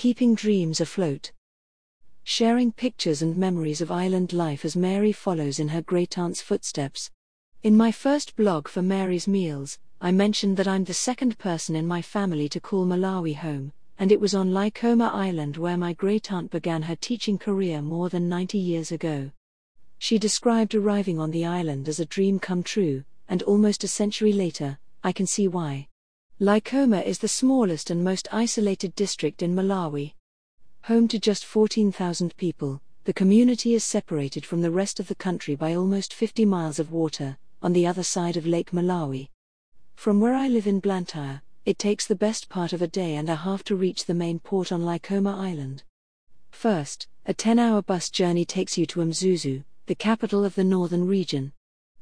keeping 0.00 0.34
dreams 0.34 0.80
afloat. 0.80 1.30
Sharing 2.24 2.72
pictures 2.72 3.20
and 3.20 3.36
memories 3.36 3.82
of 3.82 3.92
island 3.92 4.32
life 4.32 4.64
as 4.64 4.74
Mary 4.74 5.12
follows 5.12 5.58
in 5.58 5.68
her 5.68 5.82
great 5.82 6.16
aunt's 6.16 6.40
footsteps. 6.40 7.10
In 7.64 7.76
my 7.76 7.92
first 7.92 8.34
blog 8.34 8.66
for 8.66 8.80
Mary's 8.80 9.28
Meals, 9.28 9.78
I 10.00 10.10
mentioned 10.10 10.56
that 10.56 10.66
I'm 10.66 10.84
the 10.84 10.94
second 10.94 11.36
person 11.36 11.76
in 11.76 11.86
my 11.86 12.00
family 12.00 12.48
to 12.48 12.60
call 12.60 12.86
Malawi 12.86 13.36
home, 13.36 13.74
and 13.98 14.10
it 14.10 14.18
was 14.18 14.34
on 14.34 14.52
Likoma 14.52 15.12
Island 15.12 15.58
where 15.58 15.76
my 15.76 15.92
great 15.92 16.32
aunt 16.32 16.50
began 16.50 16.80
her 16.80 16.96
teaching 16.96 17.36
career 17.36 17.82
more 17.82 18.08
than 18.08 18.26
90 18.26 18.56
years 18.56 18.92
ago. 18.92 19.30
She 19.98 20.18
described 20.18 20.74
arriving 20.74 21.18
on 21.18 21.30
the 21.30 21.44
island 21.44 21.90
as 21.90 22.00
a 22.00 22.06
dream 22.06 22.38
come 22.38 22.62
true, 22.62 23.04
and 23.28 23.42
almost 23.42 23.84
a 23.84 23.88
century 23.88 24.32
later, 24.32 24.78
I 25.04 25.12
can 25.12 25.26
see 25.26 25.46
why. 25.46 25.88
Likoma 26.42 27.04
is 27.04 27.18
the 27.18 27.28
smallest 27.28 27.90
and 27.90 28.02
most 28.02 28.26
isolated 28.32 28.94
district 28.94 29.42
in 29.42 29.54
Malawi. 29.54 30.14
Home 30.84 31.06
to 31.08 31.18
just 31.18 31.44
14,000 31.44 32.34
people, 32.38 32.80
the 33.04 33.12
community 33.12 33.74
is 33.74 33.84
separated 33.84 34.46
from 34.46 34.62
the 34.62 34.70
rest 34.70 34.98
of 34.98 35.08
the 35.08 35.14
country 35.14 35.54
by 35.54 35.74
almost 35.74 36.14
50 36.14 36.46
miles 36.46 36.78
of 36.78 36.92
water, 36.92 37.36
on 37.60 37.74
the 37.74 37.86
other 37.86 38.02
side 38.02 38.38
of 38.38 38.46
Lake 38.46 38.70
Malawi. 38.70 39.28
From 39.96 40.18
where 40.18 40.32
I 40.32 40.48
live 40.48 40.66
in 40.66 40.80
Blantyre, 40.80 41.42
it 41.66 41.78
takes 41.78 42.06
the 42.06 42.14
best 42.14 42.48
part 42.48 42.72
of 42.72 42.80
a 42.80 42.88
day 42.88 43.16
and 43.16 43.28
a 43.28 43.36
half 43.36 43.62
to 43.64 43.76
reach 43.76 44.06
the 44.06 44.14
main 44.14 44.38
port 44.38 44.72
on 44.72 44.80
Likoma 44.80 45.38
Island. 45.38 45.82
First, 46.50 47.06
a 47.26 47.34
10 47.34 47.58
hour 47.58 47.82
bus 47.82 48.08
journey 48.08 48.46
takes 48.46 48.78
you 48.78 48.86
to 48.86 49.00
Mzuzu, 49.00 49.64
the 49.84 49.94
capital 49.94 50.46
of 50.46 50.54
the 50.54 50.64
northern 50.64 51.06
region. 51.06 51.52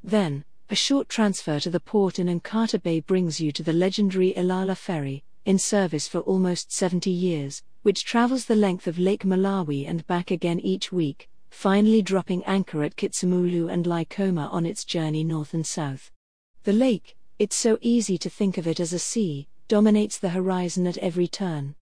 Then, 0.05 0.44
a 0.70 0.74
short 0.74 1.08
transfer 1.08 1.58
to 1.58 1.70
the 1.70 1.80
port 1.80 2.18
in 2.18 2.27
Nkhata 2.27 2.82
Bay 2.82 3.00
brings 3.00 3.40
you 3.40 3.50
to 3.52 3.62
the 3.62 3.72
legendary 3.72 4.34
Ilala 4.34 4.77
ferry, 4.77 5.24
in 5.46 5.58
service 5.58 6.06
for 6.06 6.20
almost 6.20 6.70
70 6.70 7.08
years, 7.08 7.62
which 7.82 8.04
travels 8.04 8.44
the 8.44 8.54
length 8.54 8.86
of 8.86 8.98
Lake 8.98 9.24
Malawi 9.24 9.88
and 9.88 10.06
back 10.06 10.30
again 10.30 10.60
each 10.60 10.92
week, 10.92 11.30
finally 11.48 12.02
dropping 12.02 12.44
anchor 12.44 12.83
at 12.83 12.96
Chizumulu 12.96 13.72
and 13.72 13.86
Likoma 13.86 14.52
on 14.52 14.66
its 14.66 14.84
journey 14.84 15.24
north 15.24 15.55
and 15.55 15.66
south. 15.66 16.11
The 16.64 16.74
lake, 16.74 17.16
it's 17.39 17.56
so 17.56 17.78
easy 17.80 18.19
to 18.19 18.28
think 18.28 18.58
of 18.58 18.66
it 18.66 18.78
as 18.78 18.92
a 18.92 18.98
sea, 18.98 19.48
dominates 19.69 20.19
the 20.19 20.30
horizon 20.30 20.86
at 20.86 20.98
every 20.98 21.28
turn. 21.28 21.77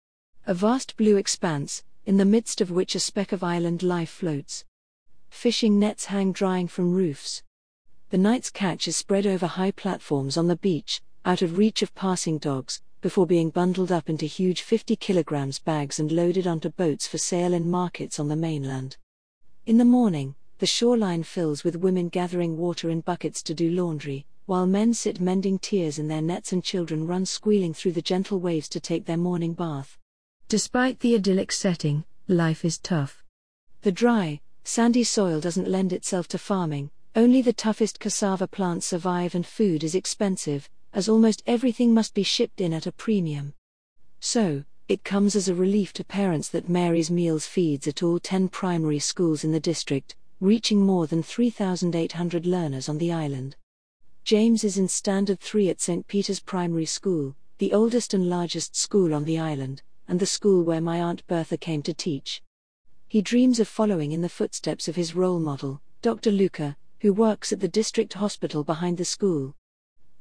A 0.45 0.54
vast 0.54 0.98
blue 0.98 1.16
expanse, 1.16 1.84
in 2.06 2.17
the 2.17 2.26
midst 2.26 2.59
of 2.59 2.70
which 2.70 2.95
a 2.95 3.00
speck 3.00 3.31
of 3.31 3.45
island 3.45 3.81
life 3.81 4.09
floats. 4.09 4.66
Fishing 5.30 5.80
nets 5.80 6.06
hang 6.06 6.34
drying 6.34 6.67
from 6.67 6.94
roofs. 6.94 7.44
The 8.14 8.19
night's 8.19 8.52
catch 8.52 8.88
is 8.88 8.95
spread 8.95 9.25
over 9.25 9.47
high 9.47 9.72
platforms 9.72 10.38
on 10.38 10.47
the 10.47 10.56
beach, 10.56 11.02
out 11.25 11.42
of 11.42 11.58
reach 11.58 11.81
of 11.81 11.95
passing 11.95 12.38
dogs, 12.38 12.80
before 13.02 13.25
being 13.25 13.50
bundled 13.50 13.92
up 13.92 14.08
into 14.08 14.28
huge 14.28 14.61
50 14.61 14.95
kilograms 14.97 15.58
bags 15.58 15.97
and 15.97 16.11
loaded 16.11 16.45
onto 16.45 16.70
boats 16.70 17.08
for 17.08 17.17
sale 17.17 17.55
in 17.55 17.72
markets 17.72 18.20
on 18.20 18.28
the 18.28 18.36
mainland. 18.36 18.97
In 19.66 19.80
the 19.80 19.83
morning, 19.83 20.36
the 20.59 20.67
shoreline 20.67 21.23
fills 21.23 21.64
with 21.64 21.78
women 21.78 22.08
gathering 22.08 22.55
water 22.55 22.92
in 22.92 23.02
buckets 23.02 23.42
to 23.42 23.55
do 23.55 23.72
laundry, 23.72 24.27
while 24.45 24.67
men 24.67 24.94
sit 24.94 25.20
mending 25.20 25.58
tears 25.58 25.98
in 25.98 26.08
their 26.08 26.22
nets 26.22 26.53
and 26.53 26.64
children 26.64 27.08
run 27.08 27.25
squealing 27.25 27.73
through 27.73 27.94
the 27.94 28.02
gentle 28.03 28.39
waves 28.39 28.70
to 28.70 28.80
take 28.80 29.05
their 29.05 29.17
morning 29.17 29.53
bath. 29.53 29.98
Despite 30.50 31.00
the 31.00 31.16
idyllic 31.16 31.52
setting, 31.52 32.03
life 32.27 32.64
is 32.64 32.77
tough. 32.77 33.23
The 33.81 33.92
dry, 33.92 34.39
sandy 34.64 35.03
soil 35.03 35.39
doesn't 35.39 35.67
lend 35.67 35.92
itself 35.92 36.27
to 36.27 36.38
farming, 36.38 36.92
only 37.16 37.42
the 37.42 37.53
toughest 37.53 38.00
cassava 38.00 38.47
plants 38.47 38.88
survive 38.88 39.36
and 39.36 39.45
food 39.45 39.83
is 39.83 39.94
expensive, 39.94 40.69
as 40.94 41.08
almost 41.08 41.44
everything 41.45 41.94
must 41.94 42.14
be 42.14 42.23
shipped 42.23 42.59
in 42.59 42.73
at 42.73 42.88
a 42.88 42.92
premium. 42.92 43.53
So, 44.20 44.64
it 44.88 45.03
comes 45.03 45.36
as 45.36 45.47
a 45.47 45.55
relief 45.55 45.94
to 45.94 46.03
parents 46.03 46.50
that 46.50 46.70
Mary's 46.70 47.11
Meals 47.11 47.45
feeds 47.45 47.88
at 47.88 48.02
all 48.02 48.20
10 48.20 48.50
primary 48.50 49.00
schools 49.00 49.44
in 49.44 49.52
the 49.52 49.59
district, 49.59 50.16
reaching 50.42 50.81
more 50.81 51.05
than 51.05 51.22
3,800 51.22 52.45
learners 52.45 52.89
on 52.89 52.97
the 52.97 53.11
island. 53.11 53.55
James 54.23 54.64
is 54.64 54.77
in 54.77 54.88
Standard 54.88 55.39
3 55.39 55.70
at 55.70 55.82
St. 55.82 56.08
Peter's 56.08 56.39
Primary 56.39 56.86
School, 56.86 57.36
the 57.59 57.73
oldest 57.73 58.14
and 58.14 58.30
largest 58.30 58.76
school 58.76 59.14
on 59.14 59.26
the 59.26 59.38
island, 59.38 59.82
and 60.08 60.20
the 60.20 60.26
school 60.26 60.64
where 60.64 60.82
my 60.82 60.99
Aunt 60.99 61.26
Bertha 61.27 61.58
came 61.58 61.83
to 61.83 61.93
teach. 61.93 62.42
He 63.08 63.21
dreams 63.21 63.59
of 63.59 63.67
following 63.67 64.11
in 64.11 64.21
the 64.21 64.30
footsteps 64.30 64.88
of 64.88 64.95
his 64.95 65.15
role 65.15 65.39
model, 65.39 65.82
Dr. 66.02 66.32
Luca, 66.32 66.76
who 67.03 67.11
works 67.11 67.52
at 67.52 67.59
the 67.59 67.67
district 67.67 68.14
hospital 68.14 68.64
behind 68.64 68.97
the 68.97 69.03
school. 69.03 69.53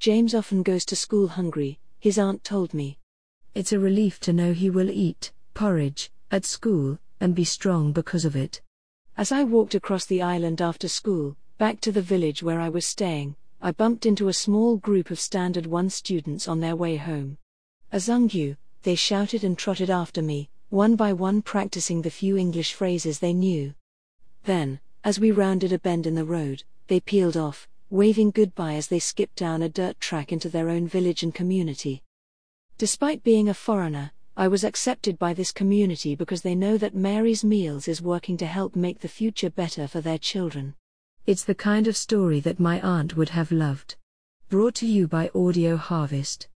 James 0.00 0.34
often 0.34 0.64
goes 0.64 0.84
to 0.84 0.96
school 0.96 1.28
hungry, 1.28 1.78
his 2.00 2.18
aunt 2.18 2.42
told 2.42 2.74
me. 2.74 2.98
It's 3.54 3.70
a 3.70 3.78
relief 3.78 4.18
to 4.18 4.32
know 4.32 4.52
he 4.52 4.68
will 4.68 4.90
eat 4.90 5.30
porridge 5.54 6.10
at 6.32 6.44
school 6.44 6.98
and 7.20 7.36
be 7.36 7.44
strong 7.44 7.92
because 7.92 8.24
of 8.24 8.34
it. 8.34 8.60
As 9.16 9.30
I 9.30 9.44
walked 9.44 9.76
across 9.76 10.06
the 10.06 10.22
island 10.22 10.60
after 10.60 10.88
school, 10.88 11.36
back 11.56 11.80
to 11.82 11.92
the 11.92 12.02
village 12.02 12.42
where 12.42 12.60
I 12.60 12.68
was 12.68 12.84
staying, 12.84 13.36
I 13.60 13.70
bumped 13.70 14.04
into 14.04 14.26
a 14.26 14.32
small 14.32 14.76
group 14.76 15.12
of 15.12 15.20
Standard 15.20 15.66
1 15.66 15.88
students 15.88 16.48
on 16.48 16.58
their 16.58 16.74
way 16.74 16.96
home. 16.96 17.38
Azungu, 17.92 18.56
they 18.82 18.96
shouted 18.96 19.44
and 19.44 19.56
trotted 19.56 19.88
after 19.88 20.20
me, 20.20 20.50
one 20.70 20.96
by 20.96 21.12
one 21.12 21.42
practicing 21.42 22.02
the 22.02 22.10
few 22.10 22.36
English 22.36 22.74
phrases 22.74 23.20
they 23.20 23.32
knew. 23.32 23.72
Then, 24.42 24.80
as 25.04 25.20
we 25.20 25.30
rounded 25.30 25.72
a 25.72 25.78
bend 25.78 26.08
in 26.08 26.16
the 26.16 26.24
road, 26.24 26.64
they 26.92 27.00
peeled 27.00 27.38
off, 27.38 27.66
waving 27.88 28.30
goodbye 28.30 28.74
as 28.74 28.88
they 28.88 28.98
skipped 28.98 29.36
down 29.36 29.62
a 29.62 29.68
dirt 29.70 29.98
track 29.98 30.30
into 30.30 30.50
their 30.50 30.68
own 30.68 30.86
village 30.86 31.22
and 31.22 31.34
community. 31.34 32.02
Despite 32.76 33.24
being 33.24 33.48
a 33.48 33.54
foreigner, 33.54 34.12
I 34.36 34.48
was 34.48 34.62
accepted 34.62 35.18
by 35.18 35.32
this 35.32 35.52
community 35.52 36.14
because 36.14 36.42
they 36.42 36.54
know 36.54 36.76
that 36.76 36.94
Mary's 36.94 37.44
Meals 37.44 37.88
is 37.88 38.02
working 38.02 38.36
to 38.36 38.44
help 38.44 38.76
make 38.76 39.00
the 39.00 39.08
future 39.08 39.48
better 39.48 39.88
for 39.88 40.02
their 40.02 40.18
children. 40.18 40.74
It's 41.24 41.44
the 41.44 41.54
kind 41.54 41.86
of 41.86 41.96
story 41.96 42.40
that 42.40 42.60
my 42.60 42.78
aunt 42.82 43.16
would 43.16 43.30
have 43.30 43.50
loved. 43.50 43.96
Brought 44.50 44.74
to 44.74 44.86
you 44.86 45.08
by 45.08 45.30
Audio 45.34 45.78
Harvest. 45.78 46.46